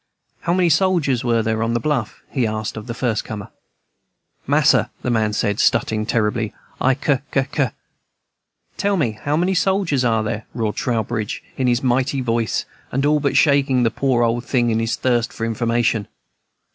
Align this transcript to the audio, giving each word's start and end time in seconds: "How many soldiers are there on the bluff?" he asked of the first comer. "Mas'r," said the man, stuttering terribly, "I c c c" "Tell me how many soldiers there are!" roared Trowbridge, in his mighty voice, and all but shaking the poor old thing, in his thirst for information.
"How 0.39 0.55
many 0.55 0.69
soldiers 0.69 1.23
are 1.23 1.43
there 1.43 1.61
on 1.61 1.75
the 1.75 1.79
bluff?" 1.79 2.23
he 2.31 2.47
asked 2.47 2.75
of 2.75 2.87
the 2.87 2.95
first 2.95 3.23
comer. 3.23 3.49
"Mas'r," 4.47 4.85
said 4.85 4.89
the 5.03 5.11
man, 5.11 5.31
stuttering 5.31 6.07
terribly, 6.07 6.55
"I 6.81 6.95
c 6.95 7.17
c 7.33 7.43
c" 7.55 7.65
"Tell 8.79 8.97
me 8.97 9.11
how 9.11 9.37
many 9.37 9.53
soldiers 9.53 10.01
there 10.01 10.11
are!" 10.11 10.43
roared 10.55 10.75
Trowbridge, 10.77 11.43
in 11.55 11.67
his 11.67 11.83
mighty 11.83 12.19
voice, 12.21 12.65
and 12.91 13.05
all 13.05 13.19
but 13.19 13.37
shaking 13.37 13.83
the 13.83 13.91
poor 13.91 14.23
old 14.23 14.43
thing, 14.43 14.71
in 14.71 14.79
his 14.79 14.95
thirst 14.95 15.31
for 15.31 15.45
information. 15.45 16.07